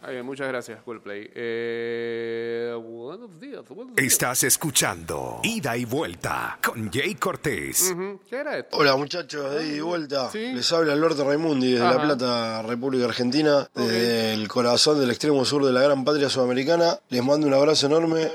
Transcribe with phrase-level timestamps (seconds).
[0.00, 1.28] Ay, bien, muchas gracias, Coldplay.
[1.34, 4.06] Eh, buenos días, buenos días.
[4.12, 7.90] Estás escuchando Ida y Vuelta con Jay Cortés.
[7.92, 8.76] Ujú, ¿Qué era esto?
[8.76, 10.30] Hola muchachos, de ida y vuelta.
[10.30, 10.52] Sí.
[10.52, 11.94] Les habla Alberto Raimundi desde Ajá.
[11.96, 17.00] La Plata, República Argentina, desde el corazón del extremo sur de la gran patria sudamericana.
[17.08, 18.30] Les mando un abrazo enorme.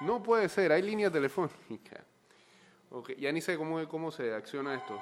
[0.00, 2.04] No puede ser, hay línea telefónica.
[2.90, 5.00] Ok, ya ni sé cómo, cómo se acciona esto.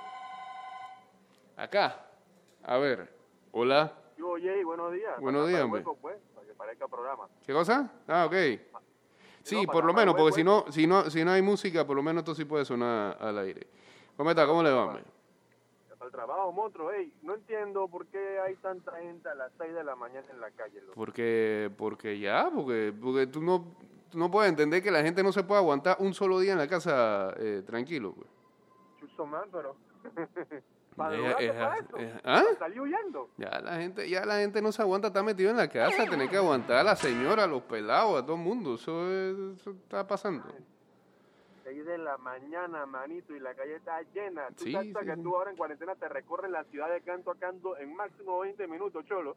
[1.57, 2.05] Acá.
[2.63, 3.13] A ver.
[3.53, 3.93] Hola.
[4.17, 5.21] Yo, Jay, buenos días.
[5.21, 5.85] Buenos Para- días, hombre.
[6.01, 7.29] pues, para que parezca programa.
[7.47, 7.91] ¿Qué cosa?
[8.09, 8.35] Ah, ok.
[9.43, 11.97] Sí, No, por lo menos, porque si no, si no, si no hay música, por
[11.97, 13.67] lo menos esto sí puede sonar al aire.
[14.17, 14.47] ¿Cómo está?
[14.47, 15.05] ¿Cómo le va, hombre?
[16.03, 16.91] El trabajo, monstruo.
[16.93, 20.41] Ey, no entiendo por qué hay tanta gente a las 6 de la mañana en
[20.41, 20.81] la calle.
[20.81, 20.93] loco.
[20.95, 23.75] Porque, porque ya, porque, porque tú no,
[24.13, 26.69] no puedes entender que la gente no se puede aguantar un solo día en la
[26.69, 28.15] casa eh, tranquilo.
[28.15, 28.29] pues.
[29.29, 29.77] Man, pero...
[30.97, 31.97] ¿Para drogarse para eso?
[32.25, 32.43] ¿ah?
[32.45, 33.29] ¿Para salir huyendo?
[33.37, 36.29] Ya la gente, ya la gente no se aguanta estar metido en la casa, tener
[36.29, 38.77] que aguantar a la señora, a los pelados, a todo el mundo.
[38.77, 40.45] Eso, es- eso está pasando.
[41.75, 44.47] 6 de la mañana, manito, y la calle está llena.
[44.57, 45.23] Tú Sí, sabes sí, que sí.
[45.23, 48.67] tú ahora en cuarentena te recorres la ciudad de canto a canto en máximo 20
[48.69, 49.35] minutos, cholo.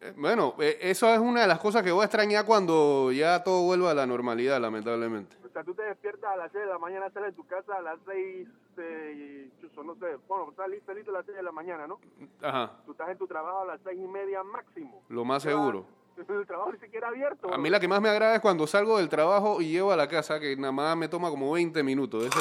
[0.00, 3.42] Eh, Bueno, eh, eso es una de las cosas que voy a extrañar cuando ya
[3.42, 5.36] todo vuelva a la normalidad, lamentablemente.
[5.44, 7.74] O sea, tú te despiertas a las 6 de la mañana, sales de tu casa
[7.76, 11.52] a las 6, eh, chuzo, no sé, bueno, salís feliz a las 6 de la
[11.52, 11.98] mañana, ¿no?
[12.42, 15.02] Ajá, Tú estás en tu trabajo a las 6 y media máximo.
[15.08, 15.86] lo más seguro.
[16.28, 17.52] El trabajo ni siquiera abierto.
[17.52, 19.96] A mí la que más me agrada es cuando salgo del trabajo y llego a
[19.96, 22.24] la casa, que nada más me toma como 20 minutos.
[22.26, 22.40] Eso,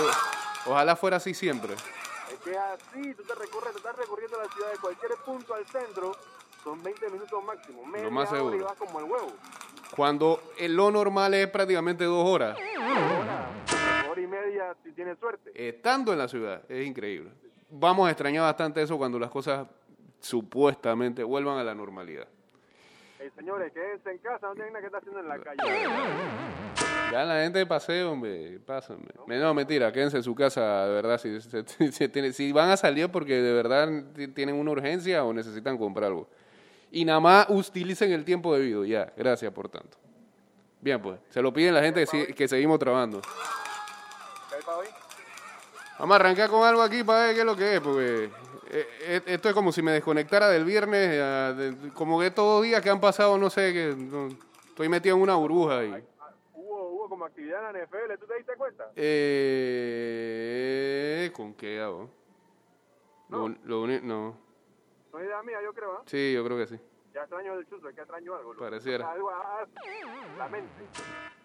[0.68, 1.74] ojalá fuera así siempre.
[1.74, 5.66] Es que así, tú te recorres, te estás recorriendo la ciudad de cualquier punto al
[5.66, 6.12] centro,
[6.64, 7.86] son 20 minutos máximo.
[7.86, 8.66] Media más hora y seguro.
[8.66, 9.28] vas como el huevo.
[9.96, 13.48] Cuando lo normal es prácticamente dos horas, Hora,
[14.10, 15.52] hora y media si tienes suerte.
[15.56, 17.32] estando en la ciudad, es increíble.
[17.70, 19.68] Vamos a extrañar bastante eso cuando las cosas
[20.20, 22.28] supuestamente vuelvan a la normalidad.
[23.24, 25.58] Eh, señores, quédense en casa, no tienen nada que estar haciendo en la calle.
[27.12, 29.06] Ya la gente de paseo, hombre, pásenme.
[29.28, 31.18] No, mentira, quédense en su casa, de verdad.
[31.18, 35.24] Si, si- si tiene- si van a salir porque de verdad ti- tienen una urgencia
[35.24, 36.28] o necesitan comprar algo.
[36.92, 39.14] Y nada más utilicen el tiempo debido, ya.
[39.16, 39.98] Gracias por tanto.
[40.82, 43.22] Bien, pues, se lo piden la gente que, que seguimos trabajando.
[45.98, 48.30] Vamos a arrancar con algo aquí para ver qué es lo que es, porque
[48.74, 52.62] eh, eh, esto es como si me desconectara del viernes, eh, de- como que estos
[52.64, 54.28] días que han pasado, no sé, que no-
[54.68, 55.92] estoy metido en una burbuja y...
[55.92, 56.02] Ah,
[56.54, 58.92] Hubo, hubo como actividad en la NFL, ¿tú te diste cuenta?
[59.96, 62.10] Eh, ¿Con qué hago?
[63.30, 63.56] Lo, No.
[63.64, 64.38] lo uni- no.
[65.12, 66.02] No es idea mía, yo creo, ¿ah?
[66.06, 66.80] Sí, yo creo que sí.
[67.14, 68.56] Ya extraño el chuzo, es que extraño algo.
[68.58, 69.12] Pareciera.
[69.12, 69.66] Algo, ah,
[70.38, 70.72] la mente.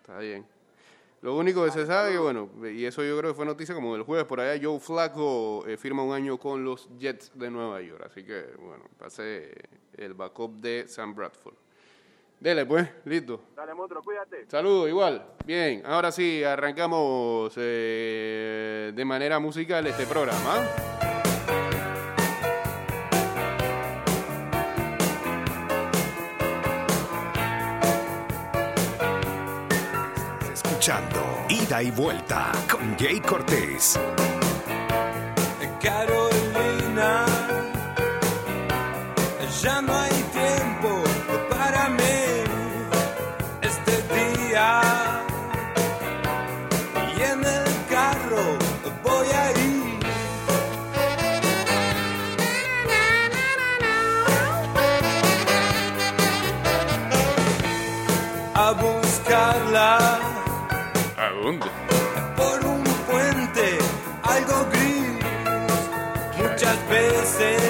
[0.00, 0.46] Está bien.
[1.20, 3.94] Lo único que se sabe que, bueno, y eso yo creo que fue noticia como
[3.94, 7.80] del jueves por allá, Joe Flacco eh, firma un año con los Jets de Nueva
[7.80, 8.04] York.
[8.06, 9.52] Así que, bueno, pase
[9.96, 11.56] el backup de Sam Bradford.
[12.38, 13.40] Dele, pues, listo.
[13.56, 14.46] Dale, monstruo, cuídate.
[14.48, 15.26] Saludos, igual.
[15.44, 21.17] Bien, ahora sí, arrancamos eh, de manera musical este programa.
[31.50, 34.00] Ida y Vuelta con Jay Cortés.
[35.82, 37.26] Carolina,
[39.60, 41.02] ya no hay tiempo
[41.50, 42.42] para mí
[43.60, 44.80] este día.
[47.18, 48.56] Y en el carro
[49.04, 49.98] voy a ir.
[58.54, 60.27] A buscarla ¿A
[61.48, 61.66] dónde?
[62.36, 63.78] por un puente
[64.22, 65.18] algo gris.
[66.36, 67.60] Muchas veces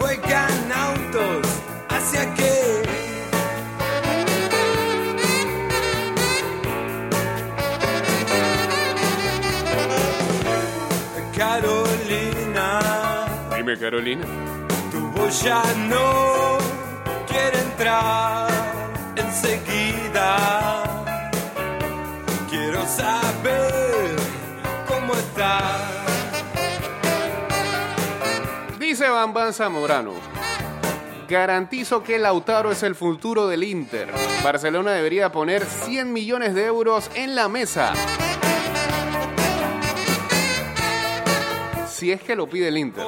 [0.00, 1.46] vuegan autos
[1.90, 2.54] hacia que
[11.36, 12.80] Carolina,
[13.56, 14.24] Dime, Carolina.
[14.90, 16.58] tu voz ya no
[17.28, 18.43] quiere entrar
[29.04, 30.14] Dice Bambán Zamorano.
[31.28, 34.10] Garantizo que Lautaro es el futuro del Inter.
[34.42, 37.92] Barcelona debería poner 100 millones de euros en la mesa.
[41.86, 43.04] Si es que lo pide el Inter.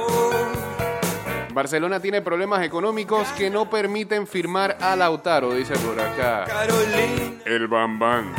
[1.55, 6.45] Barcelona tiene problemas económicos que no permiten firmar a Lautaro, dice por acá.
[6.45, 8.35] Carolina, El Bambán.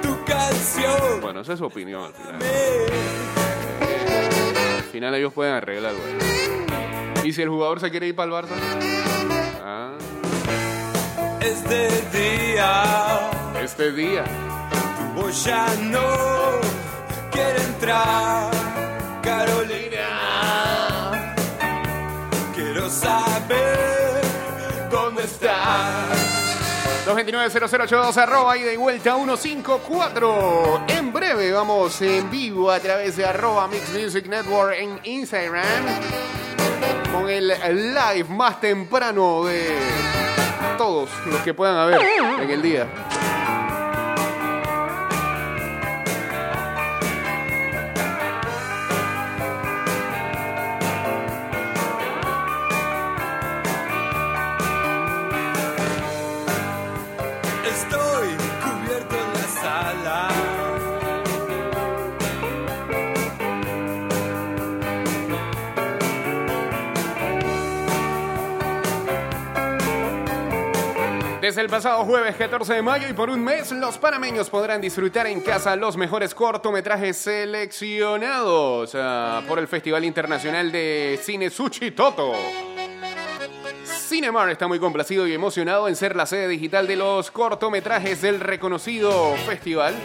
[0.00, 1.20] tu canción.
[1.20, 2.38] Bueno, esa es su opinión al final.
[4.88, 7.28] Al final ellos pueden arreglar, güey.
[7.28, 8.54] ¿Y si el jugador se quiere ir para el Barça?
[9.62, 9.90] Ah,
[11.42, 11.88] Es de
[12.18, 13.30] día.
[13.62, 14.24] este día.
[15.14, 16.00] Tu voz ya no
[17.30, 18.50] quiere entrar.
[19.22, 19.57] Carolina,
[27.30, 30.84] 290082 arroba y de vuelta 154.
[30.88, 35.66] En breve vamos en vivo a través de arroba Mix Music Network en Instagram
[37.12, 39.76] con el live más temprano de
[40.78, 42.00] todos los que puedan haber
[42.40, 42.86] en el día.
[71.58, 75.40] El pasado jueves 14 de mayo y por un mes, los panameños podrán disfrutar en
[75.40, 82.32] casa los mejores cortometrajes seleccionados ah, por el Festival Internacional de Cine Sushi Toto.
[83.84, 88.38] Cinemar está muy complacido y emocionado en ser la sede digital de los cortometrajes del
[88.38, 89.96] reconocido festival.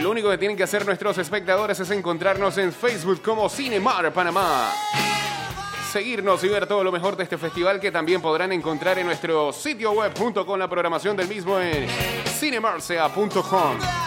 [0.00, 4.70] Lo único que tienen que hacer nuestros espectadores es encontrarnos en Facebook como Cinemar Panamá.
[5.94, 9.52] Seguirnos y ver todo lo mejor de este festival que también podrán encontrar en nuestro
[9.52, 11.86] sitio web junto con la programación del mismo en
[12.26, 14.03] cinemarcea.com.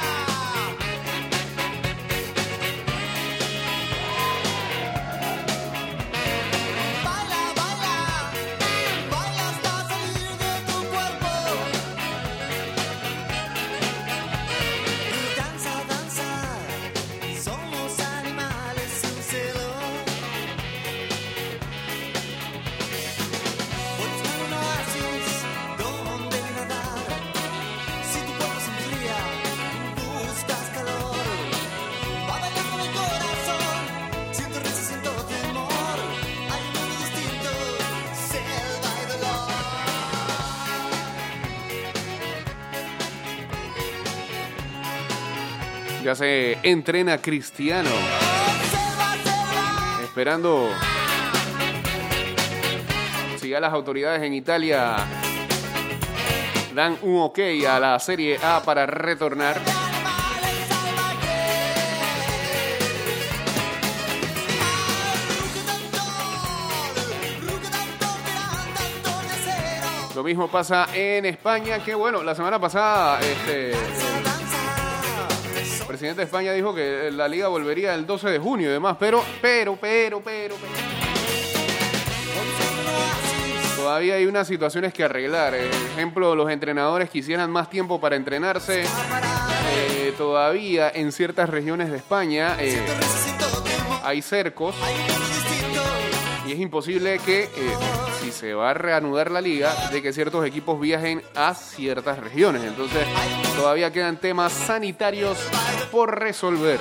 [46.18, 47.92] Se entrena Cristiano.
[50.04, 50.72] Esperando
[53.40, 54.96] si ya las autoridades en Italia
[56.74, 59.62] dan un ok a la Serie A para retornar.
[70.16, 73.74] Lo mismo pasa en España, que bueno, la semana pasada este,
[75.98, 79.24] presidente de España dijo que la liga volvería el 12 de junio y demás, pero,
[79.42, 80.78] pero, pero, pero, pero.
[83.76, 85.54] Todavía hay unas situaciones que arreglar.
[85.54, 88.84] Por ejemplo, los entrenadores quisieran más tiempo para entrenarse.
[88.84, 92.80] Eh, todavía en ciertas regiones de España eh,
[94.04, 94.76] hay cercos
[96.48, 97.50] y es imposible que, eh,
[98.22, 102.64] si se va a reanudar la liga, de que ciertos equipos viajen a ciertas regiones.
[102.64, 103.06] Entonces,
[103.56, 105.38] todavía quedan temas sanitarios
[105.92, 106.80] por resolver.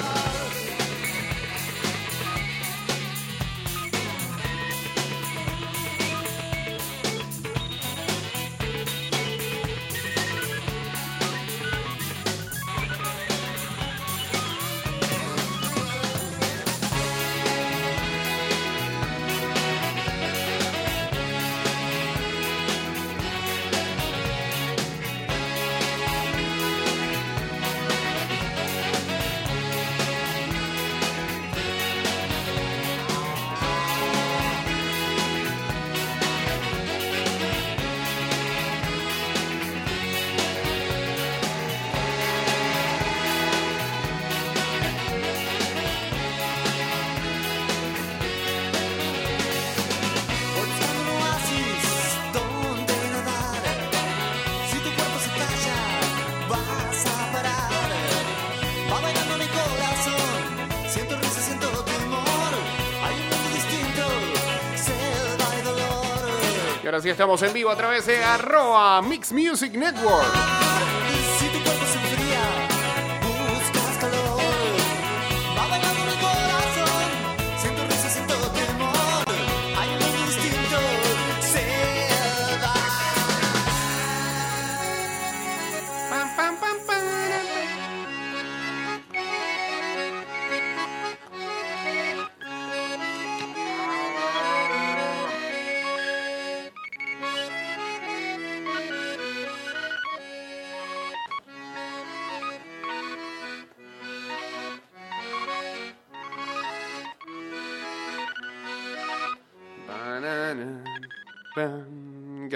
[67.06, 70.55] Y ahora sí estamos en vivo a través de arroba Mix Music Network.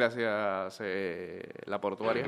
[0.00, 2.24] Gracias, eh, la portuaria.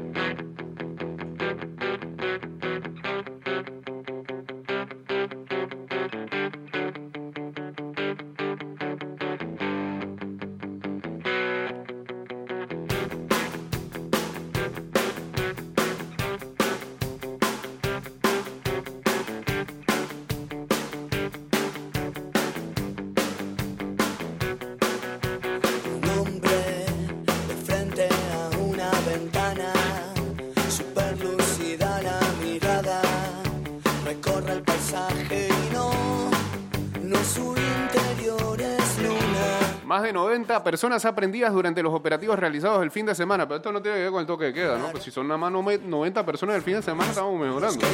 [40.45, 43.47] personas aprendidas durante los operativos realizados el fin de semana.
[43.47, 44.91] Pero esto no tiene que ver con el toque de queda, ¿no?
[44.91, 47.85] Pues si son nada más 90 personas el fin de semana, estamos mejorando.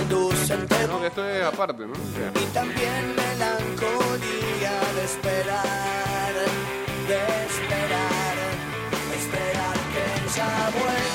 [0.89, 1.93] No, que esto es aparte, ¿no?
[2.41, 6.35] Y también melancolía de esperar,
[7.09, 8.37] de esperar,
[9.17, 11.08] esperar que ella vuelva.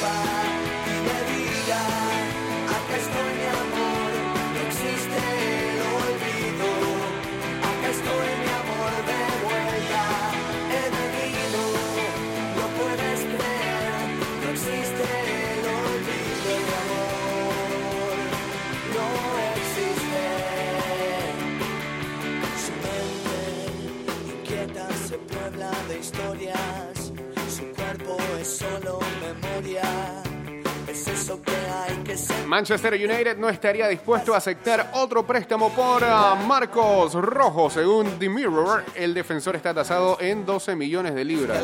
[32.47, 37.69] Manchester United no estaría dispuesto a aceptar otro préstamo por ah, Marcos Rojo.
[37.69, 41.63] Según The Mirror, el defensor está tasado en 12 millones de libras.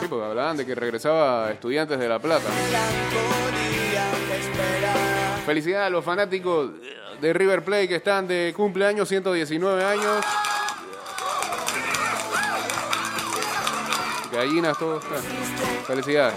[0.00, 2.48] Sí, porque hablaban de que regresaba a Estudiantes de La Plata.
[5.46, 6.70] Felicidades a los fanáticos
[7.20, 10.24] de River Plate que están de cumpleaños, 119 años.
[14.32, 15.02] Gallinas, todos.
[15.10, 16.36] Ah, Felicidades.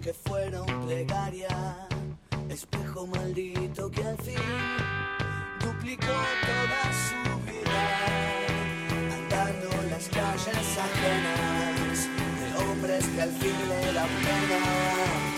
[0.00, 1.86] Que fueron plegaria,
[2.48, 4.34] espejo maldito que al fin
[5.60, 7.82] duplicó toda su vida,
[9.12, 12.08] andando en las calles ajenas
[12.40, 15.29] de hombres que al fin le dan pena,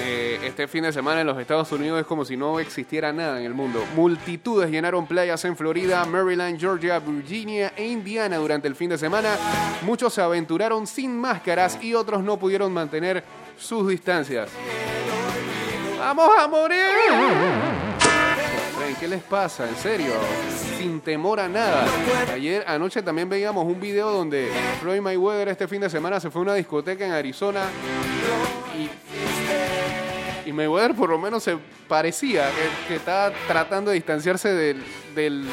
[0.00, 3.38] Eh, este fin de semana en los Estados Unidos es como si no existiera nada
[3.40, 3.84] en el mundo.
[3.94, 9.36] Multitudes llenaron playas en Florida, Maryland, Georgia, Virginia e Indiana durante el fin de semana.
[9.82, 13.24] Muchos se aventuraron sin máscaras y otros no pudieron mantener
[13.58, 14.50] sus distancias.
[15.98, 17.73] ¡Vamos a morir!
[18.98, 19.68] ¿Qué les pasa?
[19.68, 20.12] En serio,
[20.78, 21.84] sin temor a nada.
[22.32, 26.40] Ayer, anoche también veíamos un video donde Floyd Mayweather este fin de semana se fue
[26.40, 27.64] a una discoteca en Arizona
[30.44, 31.56] y, y Mayweather por lo menos se
[31.88, 32.48] parecía
[32.86, 34.82] que, estaba tratando de distanciarse del,
[35.14, 35.48] del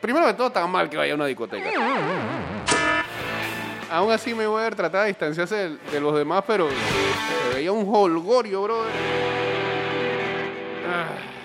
[0.00, 1.70] primero de todo está mal que vaya a una discoteca.
[3.90, 8.62] Aún así Mayweather trataba de distanciarse de, de los demás, pero se veía un holgorio,
[8.62, 8.92] brother.
[10.88, 11.39] Ah.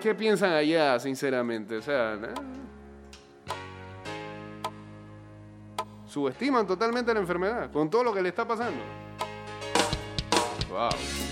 [0.00, 1.76] ¿Qué piensan allá, sinceramente?
[1.76, 2.60] O sea, ¿no?
[6.10, 8.80] subestiman totalmente la enfermedad con todo lo que le está pasando.
[10.68, 11.29] Wow.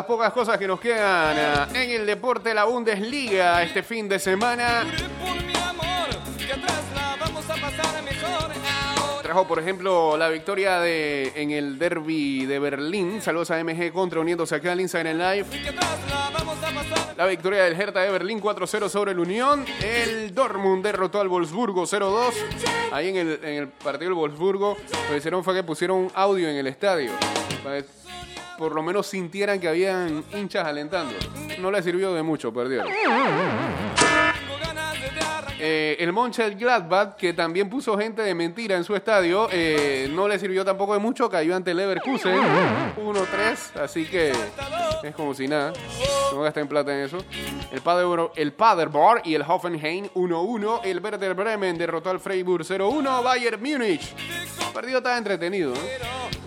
[0.00, 4.18] Las pocas cosas que nos quedan eh, en el deporte, la Bundesliga este fin de
[4.18, 4.86] semana
[9.30, 13.22] trajo, por ejemplo, la victoria de, en el derby de Berlín.
[13.22, 15.46] Saludos a MG contra uniéndose acá al Instagram Live.
[17.16, 19.64] La victoria del Hertha de Berlín 4-0 sobre el Unión.
[19.84, 22.32] El Dortmund derrotó al Wolfsburgo 0-2.
[22.90, 24.76] Ahí en el, en el partido del Wolfsburgo
[25.08, 27.12] lo que fue que pusieron audio en el estadio.
[28.60, 31.14] Por lo menos sintieran que habían hinchas alentando.
[31.60, 32.88] No les sirvió de mucho, perdieron.
[35.58, 40.38] Eh, el Mönchengladbach, que también puso gente de mentira en su estadio, eh, no le
[40.38, 42.36] sirvió tampoco de mucho, cayó ante Leverkusen
[42.96, 44.32] 1-3, así que
[45.02, 45.72] es como si nada,
[46.30, 47.18] no gasten plata en eso.
[47.72, 53.22] El, Pader, el Paderborn y el Hoffenheim 1-1, el Werder Bremen derrotó al Freiburg 0-1,
[53.22, 54.14] Bayern Múnich.
[54.66, 55.72] El partido estaba entretenido.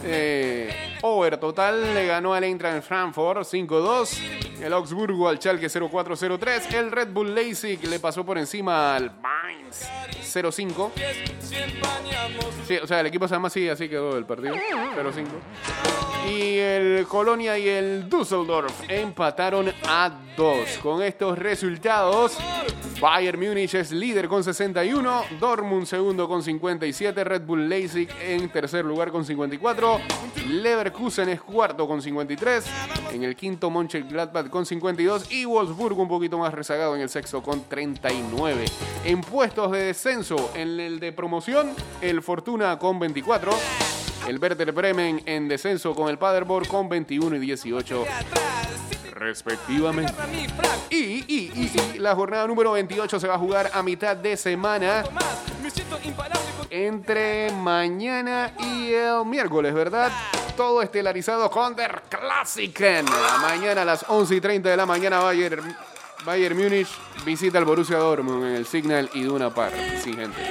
[0.06, 4.62] Eh, Over total le ganó al Eintracht Frankfurt 5-2.
[4.62, 6.74] El Augsburgo al Schalke 0-4-0-3.
[6.74, 9.86] El Red Bull Leipzig le pasó por encima al Mainz
[10.34, 10.92] 0-5.
[11.40, 14.56] Si empañamos Sí, o sea, el equipo se llama así, así quedó el partido.
[14.56, 15.26] 0-5.
[16.30, 20.80] Y el Colonia y el Düsseldorf empataron a 2.
[20.82, 22.38] Con estos resultados,
[23.02, 28.86] Bayern Múnich es líder con 61, Dortmund segundo con 57, Red Bull Leipzig en tercer
[28.86, 30.00] lugar con 54,
[30.48, 32.66] Leverkusen es cuarto con 53,
[33.12, 37.44] en el quinto Mönchengladbach con 52 y Wolfsburgo un poquito más rezagado en el sexto
[37.44, 38.66] con 39.
[39.04, 40.23] En puestos de descenso,
[40.56, 43.52] en el de promoción, el Fortuna con 24.
[44.28, 48.06] El Werder Bremen en descenso con el Paderborn con 21 y 18
[49.16, 50.14] respectivamente.
[50.14, 50.78] a.
[50.90, 55.04] Y, y, y, la jornada número 28 se va a jugar a mitad de semana
[56.70, 60.10] entre mañana y el miércoles, ¿verdad?
[60.56, 63.06] Todo estelarizado con Der Klassiken.
[63.42, 65.76] Mañana a las 11 y 30 de la mañana Bayern,
[66.26, 66.88] Bayern Múnich
[67.26, 69.74] visita al Borussia Dortmund en el Signal Iduna Park.
[70.02, 70.42] Sí, gente.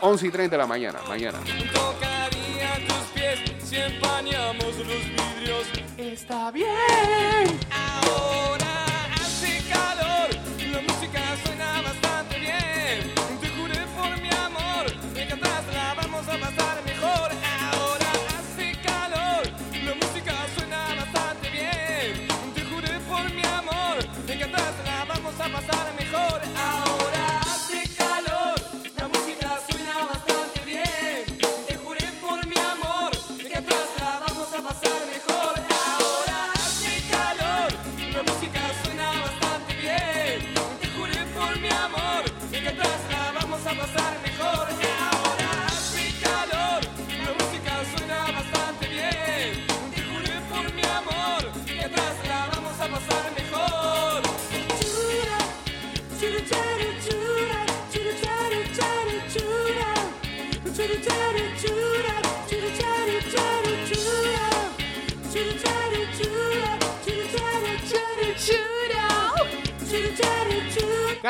[0.00, 1.38] 11 y 30 de la mañana, mañana.
[1.72, 5.66] tocaría tus pies si empañamos los vidrios.
[5.96, 6.66] Está bien.
[7.70, 8.61] Ahora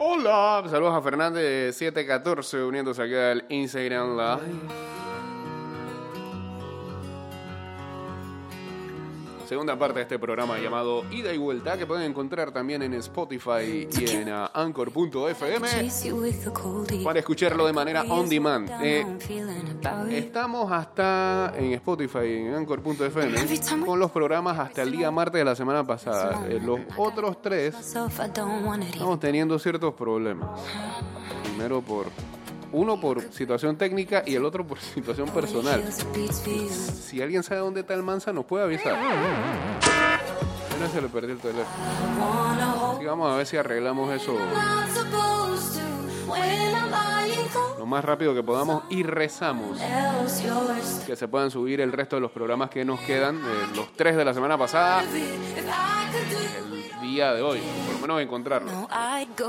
[0.00, 4.87] Hola, saludos a Fernández 714 uniéndose aquí al Instagram Live.
[9.48, 13.88] Segunda parte de este programa llamado Ida y Vuelta, que pueden encontrar también en Spotify
[13.98, 15.68] y en uh, Anchor.fm
[17.02, 18.70] para escucharlo de manera on demand.
[18.82, 19.06] Eh,
[20.10, 25.44] estamos hasta en Spotify y en Anchor.fm con los programas hasta el día martes de
[25.46, 26.46] la semana pasada.
[26.46, 30.60] Eh, los otros tres Estamos teniendo ciertos problemas.
[31.44, 32.08] Primero por
[32.72, 35.82] uno por situación técnica y el otro por situación personal.
[35.92, 38.98] Si alguien sabe dónde está el mansa, nos puede avisar.
[40.80, 41.66] No se le perdió el teléfono.
[43.04, 44.36] Vamos a ver si arreglamos eso
[47.78, 49.78] lo más rápido que podamos y rezamos
[51.06, 53.40] que se puedan subir el resto de los programas que nos quedan, eh,
[53.74, 55.02] los tres de la semana pasada,
[57.12, 58.72] día de hoy, por lo menos encontrarlos.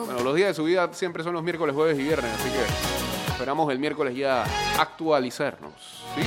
[0.06, 3.72] Bueno, los días de subida siempre son los miércoles, jueves y viernes, así que esperamos
[3.72, 4.44] el miércoles ya
[4.78, 5.74] actualizarnos.
[6.16, 6.22] ¿sí?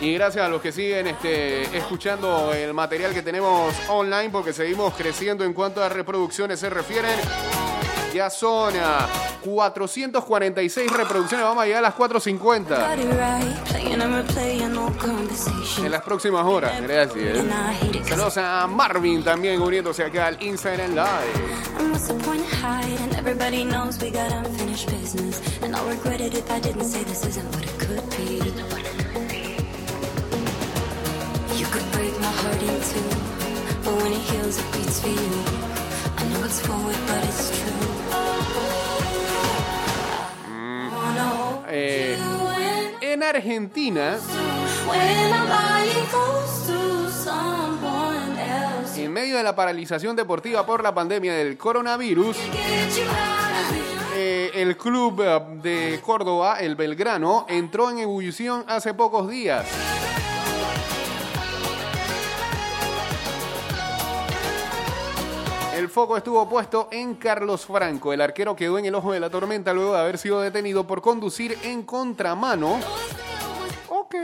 [0.00, 4.94] Y gracias a los que siguen este, escuchando el material que tenemos online, porque seguimos
[4.94, 7.18] creciendo en cuanto a reproducciones se refieren.
[8.14, 9.06] Ya son ah,
[9.44, 14.96] 446 reproducciones, vamos a llegar a las 450 Got it right, playing and replaying old
[15.84, 16.80] en las próximas horas.
[16.80, 17.38] Gracias.
[18.08, 21.58] Saludos a Marvin también uniéndose acá al Instagram Live.
[31.56, 33.02] You could break my heart in two,
[33.84, 35.57] but when it heals, it beats for you.
[41.70, 42.18] Eh,
[43.00, 44.16] en Argentina,
[48.96, 52.36] en medio de la paralización deportiva por la pandemia del coronavirus,
[54.14, 59.66] eh, el club eh, de Córdoba, el Belgrano, entró en ebullición hace pocos días.
[65.88, 68.12] El foco estuvo puesto en Carlos Franco.
[68.12, 71.00] El arquero quedó en el ojo de la tormenta luego de haber sido detenido por
[71.00, 72.78] conducir en contramano.
[73.88, 74.16] Ok.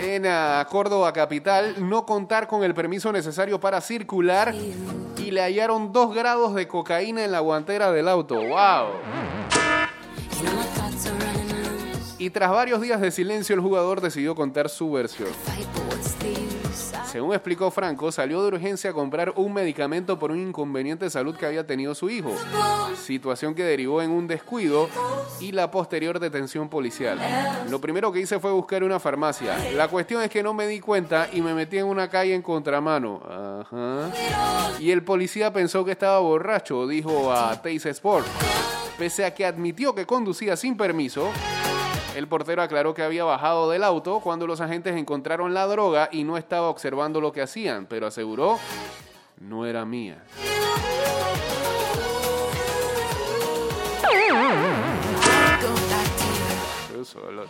[0.00, 5.92] En ah, Córdoba capital, no contar con el permiso necesario para circular y le hallaron
[5.92, 8.36] dos grados de cocaína en la guantera del auto.
[8.36, 8.88] ¡Wow!
[12.16, 15.28] Y tras varios días de silencio, el jugador decidió contar su versión.
[17.14, 21.36] Según explicó Franco, salió de urgencia a comprar un medicamento por un inconveniente de salud
[21.36, 22.34] que había tenido su hijo,
[23.00, 24.88] situación que derivó en un descuido
[25.38, 27.20] y la posterior detención policial.
[27.70, 29.56] Lo primero que hice fue buscar una farmacia.
[29.76, 32.42] La cuestión es que no me di cuenta y me metí en una calle en
[32.42, 33.22] contramano.
[34.80, 38.26] Y el policía pensó que estaba borracho, dijo a Teis Sport.
[38.98, 41.30] Pese a que admitió que conducía sin permiso,
[42.14, 46.24] el portero aclaró que había bajado del auto cuando los agentes encontraron la droga y
[46.24, 48.58] no estaba observando lo que hacían, pero aseguró
[49.40, 50.22] no era mía.
[57.04, 57.44] Solo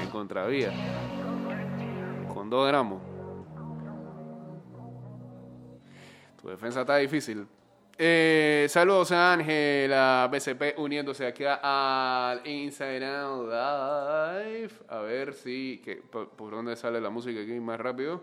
[0.00, 0.72] en.
[2.32, 3.02] Con dos gramos.
[6.40, 7.46] Tu defensa está difícil.
[8.02, 14.70] Eh, saludos a Ángela BCP uniéndose aquí al Instagram Live.
[14.88, 15.82] A ver si.
[15.84, 18.22] que- por, por dónde sale la música aquí más rápido?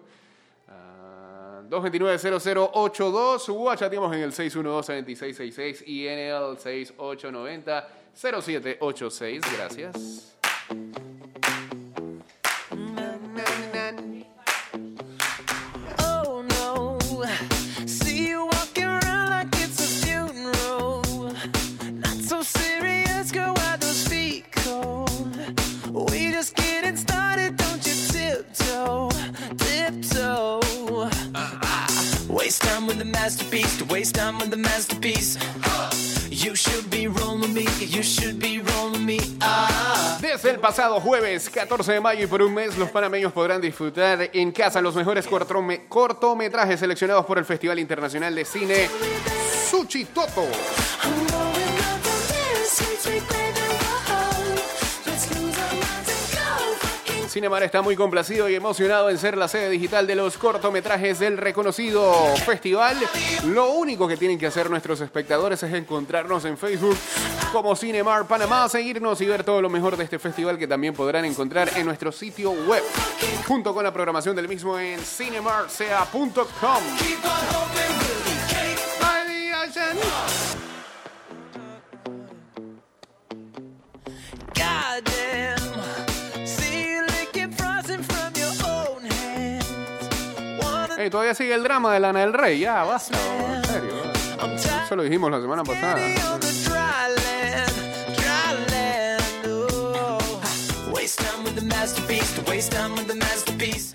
[0.67, 3.49] Ah, 229-0082.
[3.53, 9.41] Guachateamos en el 612-7666 y en el 6890-0786.
[9.57, 10.33] Gracias.
[40.67, 44.81] Pasado jueves 14 de mayo y por un mes, los panameños podrán disfrutar en casa
[44.81, 48.89] los mejores cortome- cortometrajes seleccionados por el Festival Internacional de Cine
[49.71, 50.43] Suchitoto.
[57.37, 61.37] Cinemar está muy complacido y emocionado en ser la sede digital de los cortometrajes del
[61.37, 62.97] reconocido festival.
[63.45, 66.97] Lo único que tienen que hacer nuestros espectadores es encontrarnos en Facebook
[67.51, 71.25] como Cinemar Panamá, seguirnos y ver todo lo mejor de este festival que también podrán
[71.25, 72.81] encontrar en nuestro sitio web,
[73.47, 76.83] junto con la programación del mismo en cinemarsea.com.
[90.97, 93.17] Wanna Ey, todavía sigue el drama de Lana del Rey, ya, basta,
[93.55, 93.91] en serio.
[94.85, 95.99] Eso lo dijimos la semana pasada.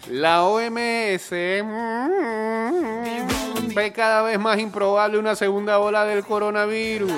[0.08, 1.32] La OMS
[1.64, 7.10] mm, ve cada vez más improbable una segunda ola del coronavirus.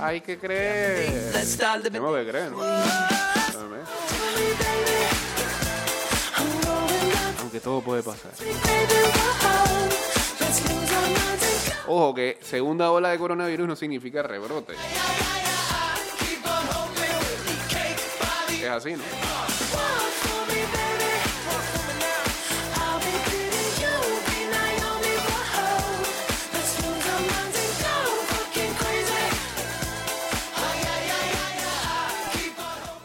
[0.00, 1.32] Hay que creer.
[1.90, 2.52] Tengo que creer.
[7.54, 8.32] Aunque todo puede pasar.
[11.86, 14.72] Ojo que segunda ola de coronavirus no significa rebrote.
[18.60, 19.04] Es así, ¿no?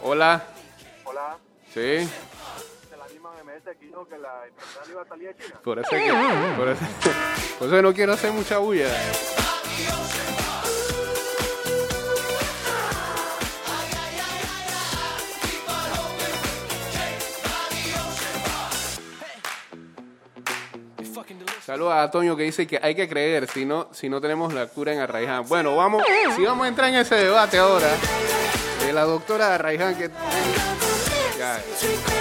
[0.02, 0.42] Hola.
[1.04, 1.38] Hola,
[1.72, 2.08] Sí.
[5.62, 5.90] Por eso,
[6.56, 6.84] por, eso,
[7.58, 8.88] por eso no quiero hacer mucha bulla.
[21.70, 24.66] Saludos a Toño que dice que hay que creer, si no, si no tenemos la
[24.66, 25.46] cura en Arraiján.
[25.46, 26.02] Bueno, vamos,
[26.34, 27.86] si vamos a entrar en ese debate ahora,
[28.84, 30.10] de la doctora Arraiján que...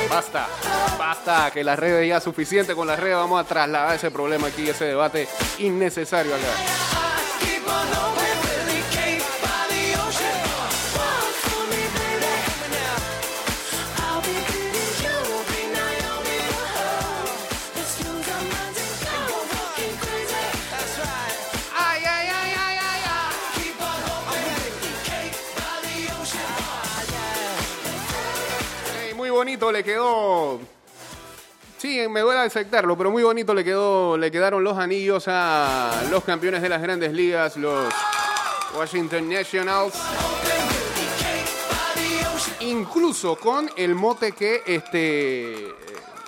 [0.09, 0.47] Basta,
[0.97, 4.69] basta, que las redes ya suficiente con las redes, vamos a trasladar ese problema aquí,
[4.69, 5.27] ese debate
[5.59, 6.99] innecesario acá.
[29.39, 30.59] Bonito le quedó.
[31.77, 36.25] Sí, me duele aceptarlo, pero muy bonito le quedó, le quedaron los anillos a los
[36.25, 37.93] campeones de las grandes ligas, los
[38.77, 39.93] Washington Nationals.
[42.59, 45.69] Incluso con el mote que este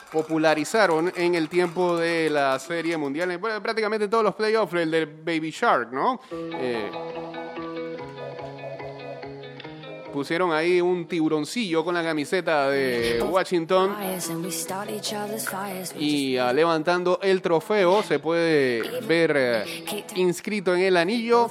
[0.10, 5.06] popularizaron en el tiempo de la serie mundial, bueno, prácticamente todos los playoffs, el de
[5.06, 6.22] Baby Shark, ¿no?
[6.32, 6.90] Eh,
[10.12, 13.96] pusieron ahí un tiburoncillo con la camiseta de Washington.
[16.00, 19.64] Y ah, levantando el trofeo se puede ver eh,
[20.16, 21.48] inscrito en el anillo.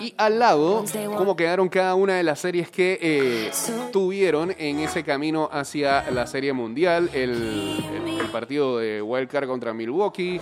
[0.00, 0.84] Y al lado
[1.16, 3.50] cómo quedaron cada una de las series que eh,
[3.92, 9.46] tuvieron en ese camino hacia la serie mundial el, el- el partido de Wild Card
[9.46, 10.40] contra Milwaukee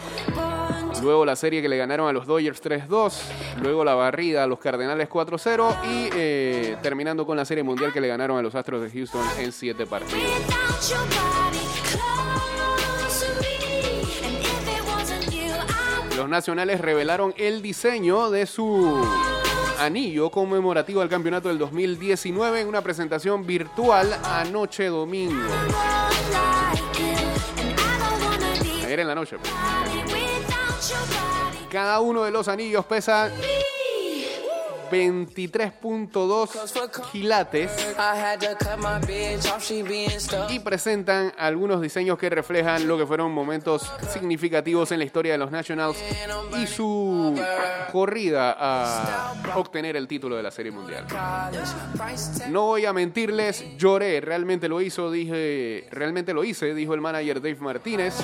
[1.00, 3.12] Luego la serie que le ganaron a los Dodgers 3-2.
[3.62, 5.76] Luego la barrida a los Cardenales 4-0.
[5.84, 9.24] Y eh, terminando con la serie mundial que le ganaron a los Astros de Houston
[9.38, 10.22] en 7 partidos.
[16.16, 19.04] Los nacionales revelaron el diseño de su
[19.80, 25.42] anillo conmemorativo al campeonato del 2019 en una presentación virtual anoche domingo.
[28.84, 29.36] Ayer en la noche.
[29.38, 30.31] pues.
[31.70, 33.30] Cada uno de los anillos pesa
[34.92, 37.70] 23.2 quilates
[40.50, 45.38] y presentan algunos diseños que reflejan lo que fueron momentos significativos en la historia de
[45.38, 45.96] los Nationals
[46.60, 47.34] y su
[47.90, 51.06] corrida a obtener el título de la Serie Mundial.
[52.50, 57.40] No voy a mentirles, lloré, realmente lo hizo, dije, realmente lo hice, dijo el manager
[57.40, 58.16] Dave Martínez.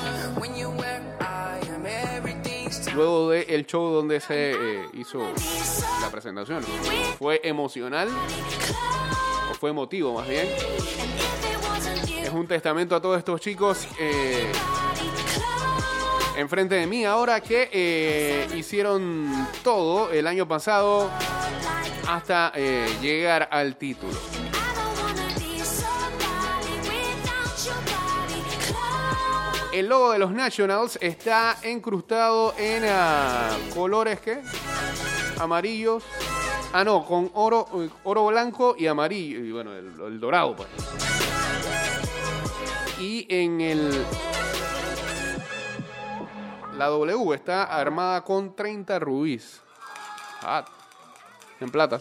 [2.99, 5.21] Luego del show donde se eh, hizo
[6.01, 6.65] la presentación.
[7.17, 8.09] Fue emocional,
[9.51, 10.49] o fue emotivo más bien.
[12.21, 14.51] Es un testamento a todos estos chicos eh,
[16.37, 21.09] enfrente de mí ahora que eh, hicieron todo el año pasado
[22.09, 22.53] hasta
[23.01, 24.19] llegar al título.
[29.79, 34.43] El logo de los Nationals está incrustado en ah, colores que
[35.39, 36.03] amarillos.
[36.73, 39.39] Ah, no, con oro, eh, oro blanco y amarillo.
[39.39, 40.69] Y bueno, el, el dorado, pues.
[42.99, 44.05] Y en el.
[46.77, 49.61] La W está armada con 30 rubíes.
[50.43, 50.65] Ah,
[51.61, 52.01] en plata.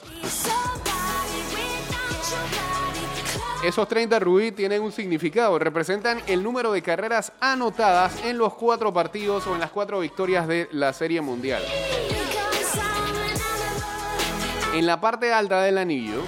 [3.63, 5.57] Esos 30 rubí tienen un significado.
[5.57, 10.47] Representan el número de carreras anotadas en los cuatro partidos o en las cuatro victorias
[10.47, 11.63] de la Serie Mundial.
[14.73, 16.21] En la parte alta del anillo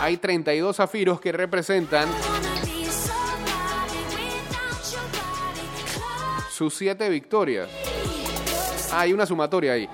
[0.00, 2.08] hay 32 zafiros que representan
[6.50, 7.70] sus siete victorias.
[8.92, 9.88] Ah, hay una sumatoria ahí.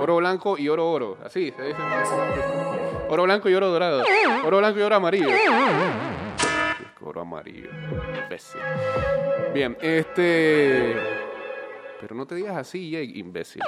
[0.00, 1.18] Oro blanco y oro oro.
[1.24, 2.87] Así se dice.
[3.08, 4.02] Oro blanco y oro dorado.
[4.44, 5.28] Oro blanco y oro amarillo.
[7.00, 7.70] Oro amarillo.
[8.24, 8.60] Imbécil.
[9.54, 10.96] Bien, este.
[12.00, 13.62] Pero no te digas así, Jake, imbécil.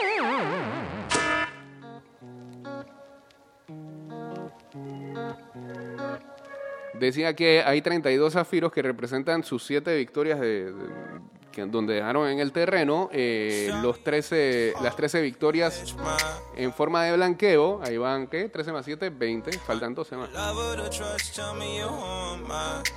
[6.94, 10.90] Decía que hay 32 zafiros que representan sus 7 victorias de, de-
[11.52, 13.08] que- donde dejaron en el terreno.
[13.12, 15.94] eh, los 13, las 13 victorias
[16.56, 17.80] en forma de blanqueo.
[17.82, 18.48] Ahí van, ¿qué?
[18.48, 19.58] 13 más 7, 20.
[19.58, 20.30] Faltan 12 más.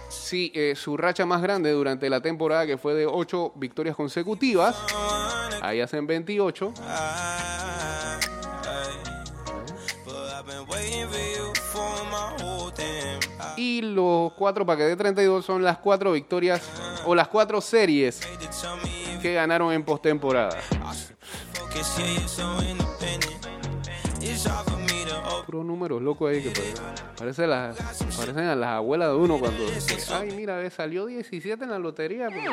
[0.09, 4.75] Sí, eh, su racha más grande durante la temporada, que fue de 8 victorias consecutivas.
[5.61, 6.73] Ahí hacen 28.
[13.57, 16.61] Y los cuatro para que dé 32 son las cuatro victorias
[17.05, 18.21] o las cuatro series
[19.23, 20.59] que ganaron en postemporada.
[25.45, 26.73] Puros números locos ahí que pare-
[27.17, 27.77] parece las,
[28.17, 31.79] parecen a las abuelas de uno cuando dice, ay mira, ve, salió 17 en la
[31.79, 32.27] lotería.
[32.29, 32.43] pues".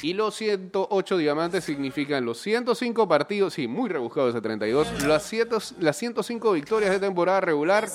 [0.00, 5.58] Y los 108 diamantes significan los 105 partidos, sí, muy rebuscado ese 32, las, ciento-
[5.80, 7.88] las 105 victorias de temporada regular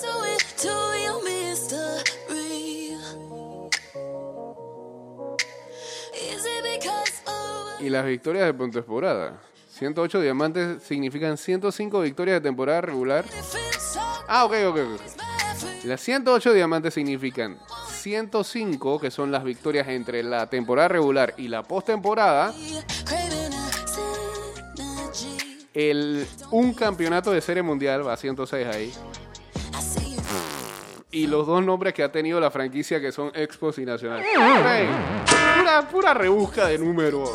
[7.84, 9.40] y las victorias de postemporada.
[9.68, 13.24] 108 diamantes significan 105 victorias de temporada regular.
[14.26, 15.00] Ah, ok, ok, ok.
[15.84, 17.58] Las 108 diamantes significan
[17.90, 22.54] 105, que son las victorias entre la temporada regular y la postemporada.
[25.74, 28.92] El, un campeonato de serie mundial, va a 106 ahí.
[31.14, 34.20] Y los dos nombres que ha tenido la franquicia, que son Expos y Nacional.
[34.20, 34.88] Ey,
[35.56, 37.30] pura, pura rebusca de números.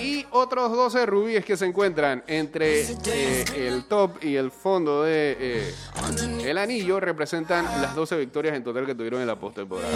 [0.00, 5.36] Y otros 12 rubíes que se encuentran entre eh, el top y el fondo de
[5.38, 5.74] eh,
[6.46, 9.90] el anillo representan las 12 victorias en total que tuvieron en la postemporada.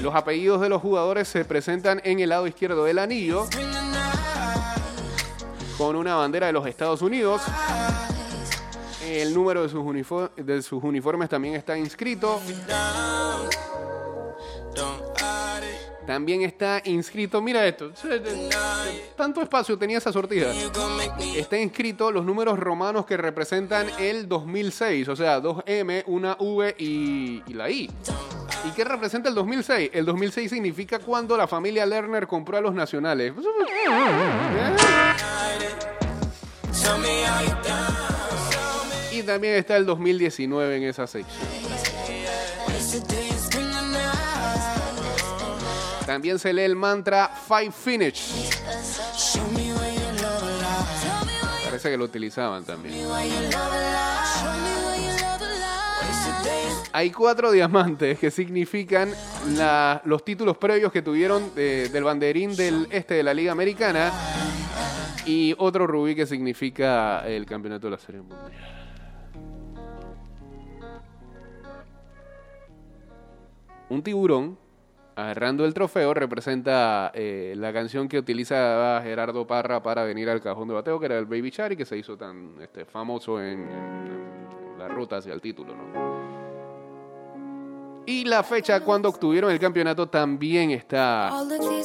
[0.00, 3.46] Los apellidos de los jugadores se presentan en el lado izquierdo del anillo
[5.80, 7.40] con una bandera de los Estados Unidos.
[9.02, 12.38] El número de sus, uniformes también está inscrito.
[16.10, 17.92] También está inscrito, mira esto,
[19.16, 20.48] tanto espacio tenía esa sortija.
[21.36, 26.74] Está inscrito los números romanos que representan el 2006, o sea, dos M, una V
[26.78, 27.88] y, y la I.
[28.66, 29.90] ¿Y qué representa el 2006?
[29.92, 33.32] El 2006 significa cuando la familia Lerner compró a los nacionales.
[39.12, 41.38] Y también está el 2019 en esa sección.
[46.10, 48.50] También se lee el mantra Five Finish.
[51.64, 52.96] Parece que lo utilizaban también.
[56.90, 59.14] Hay cuatro diamantes que significan
[60.02, 64.10] los títulos previos que tuvieron de- del banderín del este de la Liga Americana
[65.26, 68.50] y otro rubí que significa el campeonato de la Serie Mundial.
[73.88, 74.58] Un tiburón
[75.22, 80.68] agarrando el trofeo representa eh, la canción que utilizaba Gerardo Parra para venir al cajón
[80.68, 83.68] de bateo, que era el Baby Shark, y que se hizo tan este, famoso en,
[83.68, 85.74] en la ruta hacia el título.
[85.74, 86.30] ¿no?
[88.06, 91.30] Y la fecha cuando obtuvieron el campeonato también está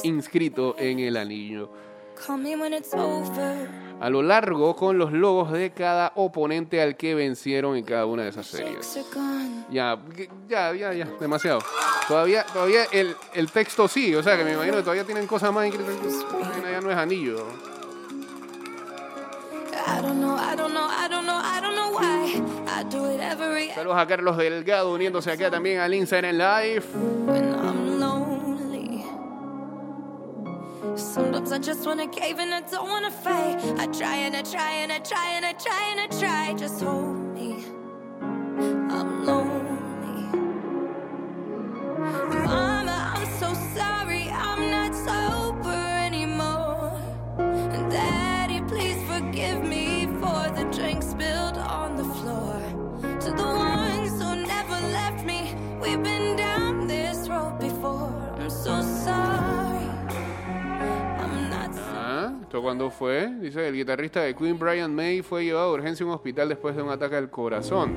[0.02, 1.70] inscrito en el anillo.
[4.00, 8.24] A lo largo con los logos de cada oponente al que vencieron en cada una
[8.24, 8.98] de esas series.
[9.70, 9.98] Ya,
[10.48, 11.60] ya, ya, ya, demasiado.
[12.06, 15.52] Todavía, todavía el, el texto sí, o sea que me imagino que todavía tienen cosas
[15.52, 16.24] más increíbles.
[16.70, 17.46] Ya no es anillo.
[23.74, 26.84] Saludos a Carlos Delgado uniéndose acá también al Instagram Live.
[30.96, 33.58] Sometimes I just wanna cave and I don't wanna fight.
[33.78, 36.54] I try and I try and I try and I try and I try.
[36.54, 37.64] Just hold me.
[38.74, 39.45] I'm lonely.
[62.56, 63.28] ¿Esto cuándo fue?
[63.38, 66.74] Dice el guitarrista de Queen, Brian May, fue llevado a urgencia a un hospital después
[66.74, 67.92] de un ataque al corazón.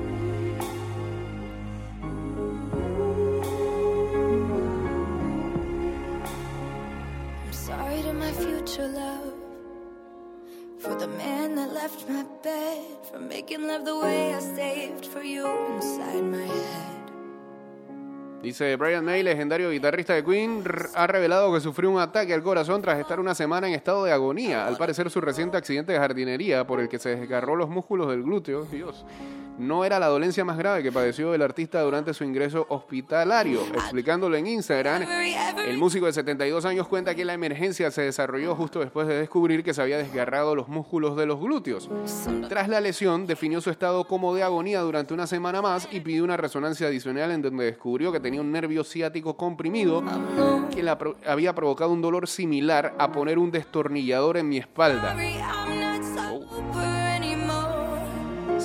[7.46, 9.32] I'm sorry to my future love.
[10.78, 12.84] For the man that left my bed.
[13.10, 16.29] For making love the way I saved for you inside.
[18.42, 20.64] Dice Brian May, legendario guitarrista de Queen,
[20.94, 24.12] ha revelado que sufrió un ataque al corazón tras estar una semana en estado de
[24.12, 24.66] agonía.
[24.66, 28.22] Al parecer, su reciente accidente de jardinería por el que se desgarró los músculos del
[28.22, 29.04] glúteo, Dios,
[29.60, 33.60] no era la dolencia más grave que padeció el artista durante su ingreso hospitalario.
[33.74, 35.02] Explicándolo en Instagram,
[35.66, 39.62] el músico de 72 años cuenta que la emergencia se desarrolló justo después de descubrir
[39.62, 41.88] que se había desgarrado los músculos de los glúteos.
[42.48, 46.24] Tras la lesión, definió su estado como de agonía durante una semana más y pidió
[46.24, 50.02] una resonancia adicional en donde descubrió que tenía un nervio ciático comprimido
[50.74, 55.14] que le apro- había provocado un dolor similar a poner un destornillador en mi espalda.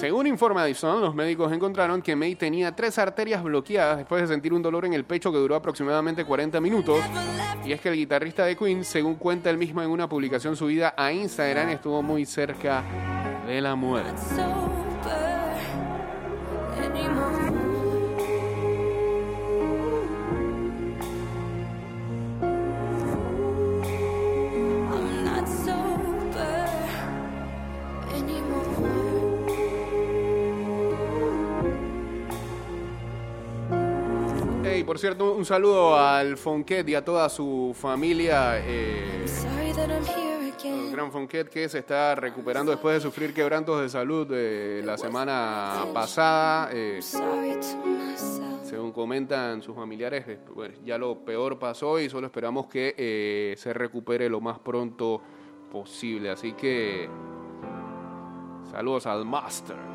[0.05, 4.53] Según informa Dyson, los médicos encontraron que May tenía tres arterias bloqueadas después de sentir
[4.53, 6.99] un dolor en el pecho que duró aproximadamente 40 minutos.
[7.65, 10.93] Y es que el guitarrista de Queen, según cuenta él mismo en una publicación subida
[10.95, 12.83] a Instagram, estuvo muy cerca
[13.47, 14.21] de la muerte.
[34.95, 38.59] Por cierto, un saludo al Fonquet y a toda su familia.
[38.59, 39.25] eh,
[40.63, 44.97] el gran Fonquet que se está recuperando después de sufrir quebrantos de salud eh, la
[44.97, 46.69] semana pasada.
[46.71, 47.01] eh,
[48.63, 53.55] según comentan sus familiares, eh, bueno, ya lo peor pasó y solo esperamos que eh,
[53.57, 55.21] se recupere lo más pronto
[55.69, 56.29] posible.
[56.29, 57.09] Así que
[58.71, 59.94] saludos al Master.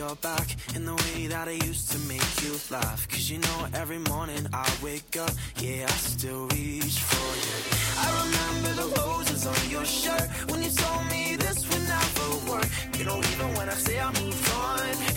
[0.00, 3.08] freckles on your back and the way that I used to make you laugh.
[3.08, 7.56] Cause you know every morning I wake up, yeah, I still reach for you.
[7.98, 12.68] I remember the roses on your shirt when you told me this would never work.
[12.98, 15.09] You know, even when I say I moved on,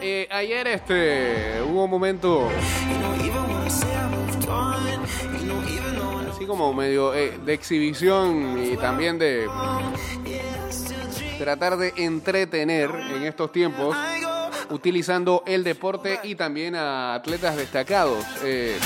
[0.00, 2.48] Eh, ayer este hubo un momento
[6.30, 9.48] así como medio eh, de exhibición y también de
[11.38, 13.96] tratar de entretener en estos tiempos
[14.70, 18.24] utilizando el deporte y también a atletas destacados.
[18.44, 18.78] eh,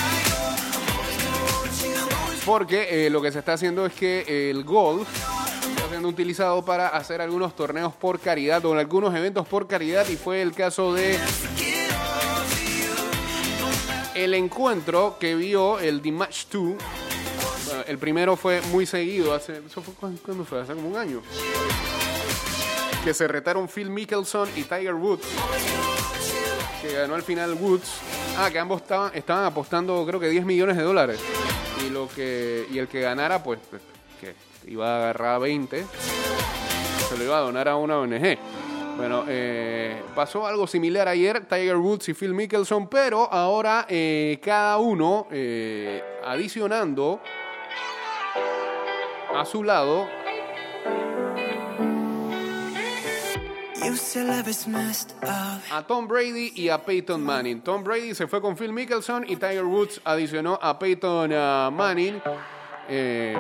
[2.45, 5.09] porque eh, lo que se está haciendo es que el golf
[6.05, 10.53] utilizado para hacer algunos torneos por caridad o algunos eventos por caridad y fue el
[10.53, 11.18] caso de
[14.14, 16.74] el encuentro que vio el Match 2.
[17.66, 20.61] Bueno, el primero fue muy seguido, hace, ¿eso fue?
[20.61, 21.22] Hace como un año.
[23.05, 25.26] Que se retaron Phil Mickelson y Tiger Woods.
[26.80, 27.88] Que ganó al final Woods.
[28.36, 31.20] Ah, que ambos estaban, estaban apostando creo que 10 millones de dólares.
[31.84, 33.82] Y, lo que, y el que ganara, pues, pues,
[34.20, 34.34] que
[34.66, 35.84] iba a agarrar 20,
[37.08, 38.38] se lo iba a donar a una ONG.
[38.96, 44.78] Bueno, eh, pasó algo similar ayer, Tiger Woods y Phil Mickelson, pero ahora eh, cada
[44.78, 47.20] uno eh, adicionando
[49.34, 50.06] a su lado
[55.70, 57.62] a Tom Brady y a Peyton Manning.
[57.62, 62.20] Tom Brady se fue con Phil Mickelson y Tiger Woods adicionó a Peyton ah, Manning.
[62.89, 63.37] Eh.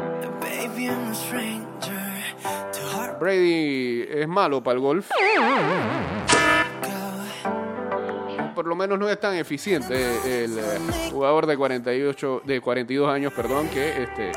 [3.20, 5.10] Brady es malo para el golf.
[8.54, 9.94] Por lo menos no es tan eficiente
[10.44, 10.62] el eh,
[11.10, 14.32] jugador de 48 de 42 años, perdón, que este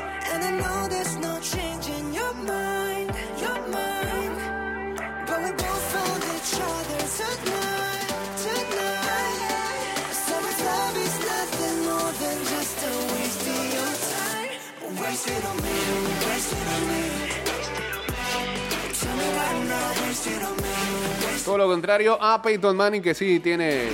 [21.44, 23.90] todo lo contrario a Peyton Manning que sí tiene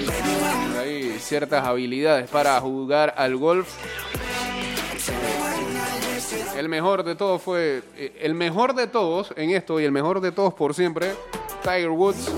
[1.21, 3.69] ciertas habilidades para jugar al golf.
[6.57, 10.21] El mejor de todos fue eh, el mejor de todos en esto y el mejor
[10.21, 11.15] de todos por siempre,
[11.63, 12.31] Tiger Woods.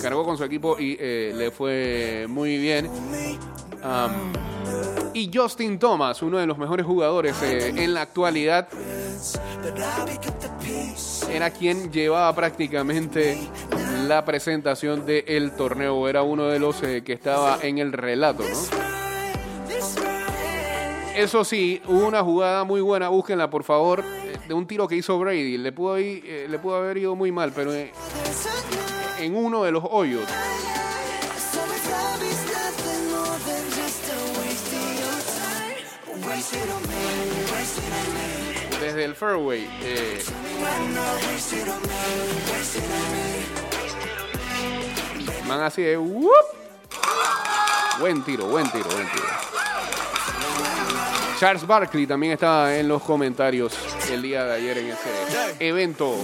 [0.00, 2.90] Cargó con su equipo y eh, le fue muy bien.
[5.14, 8.68] Y Justin Thomas, uno de los mejores jugadores eh, en la actualidad,
[11.30, 13.38] era quien llevaba prácticamente
[14.06, 16.08] la presentación del torneo.
[16.08, 18.92] Era uno de los eh, que estaba en el relato, ¿no?
[21.14, 24.96] Eso sí, hubo una jugada muy buena, búsquenla por favor, eh, de un tiro que
[24.96, 25.58] hizo Brady.
[25.58, 25.72] Le le
[26.58, 30.24] pudo haber ido muy mal, pero en uno de los hoyos.
[38.80, 39.68] Desde el fairway.
[39.82, 40.22] eh,
[45.46, 45.96] man así de...
[45.98, 46.30] ¡wup!
[48.00, 49.26] Buen tiro, buen tiro, buen tiro.
[51.38, 53.74] Charles Barkley también estaba en los comentarios
[54.10, 55.10] el día de ayer en ese
[55.58, 56.16] evento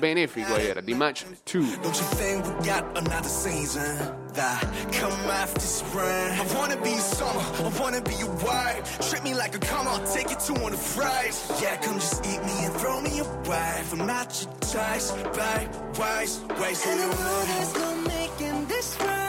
[0.00, 1.64] benéfico ayer, The Match 2.
[4.34, 4.62] That
[4.92, 6.04] come after spring?
[6.04, 9.10] I wanna be summer, I wanna be your wife.
[9.10, 11.50] Treat me like a come, I'll take you to one of fries.
[11.60, 13.82] Yeah, come just eat me and throw me away.
[13.92, 15.68] I'm not your choice, babe.
[15.98, 19.19] Wise, waste of the world There's no making this right,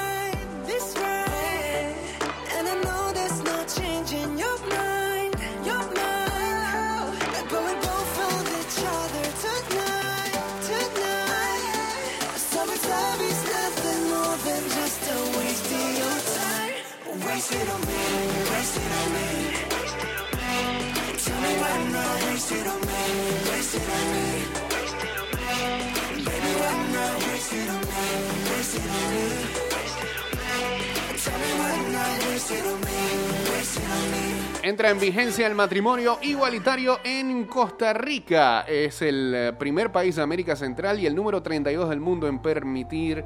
[34.64, 38.62] Entra en vigencia el matrimonio igualitario en Costa Rica.
[38.62, 43.26] Es el primer país de América Central y el número 32 del mundo en permitir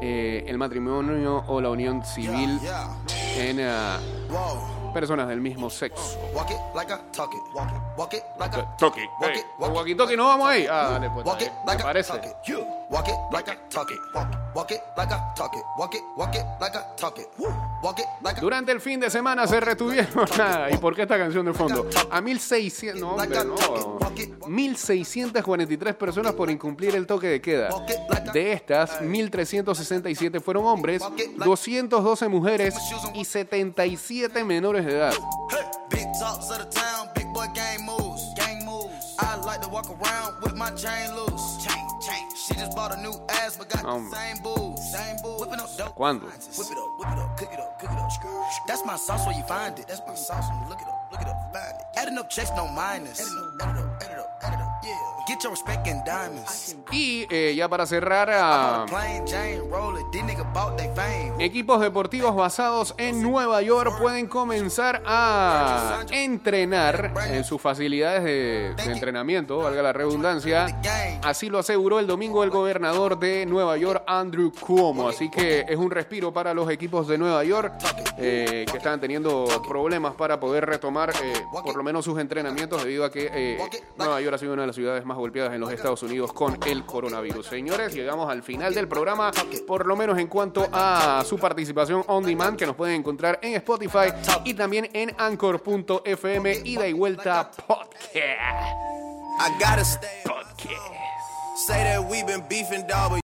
[0.00, 2.60] eh, el matrimonio o la unión civil
[3.36, 3.58] en
[4.30, 6.18] Whoa, personas del mismo sexo.
[6.34, 6.54] walkie
[9.94, 10.66] talkie, no vamos ahí.
[10.68, 11.26] Ah, dale, pues.
[11.26, 11.66] Walk it está bien.
[11.66, 12.12] like ¿Te I parece?
[12.12, 12.32] talk it.
[12.46, 12.58] You
[12.90, 13.98] walk it like I talk it.
[14.14, 15.62] Walk, walk it like I talk it.
[15.78, 17.26] Walk it, walk it like I talk it.
[17.38, 17.48] Woo.
[17.82, 20.26] Walk it like I Durante el fin de semana se retuvieron.
[20.72, 21.86] ¿Y por qué esta canción de fondo?
[22.10, 23.00] A 1600.
[23.00, 23.54] No, hombre, no.
[24.48, 27.68] 1643 personas por incumplir el toque de queda.
[28.32, 31.02] De estas, 1367 fueron hombres,
[31.36, 32.74] 212 mujeres
[33.14, 35.14] y 77 menores de edad.
[45.94, 46.28] ¿Cuándo?
[56.90, 59.14] Y eh, ya para cerrar, ah, a
[61.38, 68.92] equipos deportivos basados en Nueva York pueden comenzar a entrenar en sus facilidades de, de
[68.92, 70.66] entrenamiento, valga la redundancia.
[71.22, 75.08] Así lo aseguró el domingo el gobernador de Nueva York, Andrew Cuomo.
[75.08, 77.74] Así que es un respiro para los equipos de Nueva York
[78.16, 83.04] eh, que estaban teniendo problemas para poder retomar eh, por lo menos sus entrenamientos debido
[83.04, 83.58] a que
[83.98, 86.56] Nueva York ha sido una de las ciudades más golpeadas en los Estados Unidos con
[86.66, 87.46] el coronavirus.
[87.46, 89.32] Señores, llegamos al final del programa,
[89.66, 93.54] por lo menos en cuanto a su participación on demand, que nos pueden encontrar en
[93.56, 94.12] Spotify
[94.44, 97.98] y también en anchor.fm ida y vuelta podcast.
[100.24, 100.68] Podcast.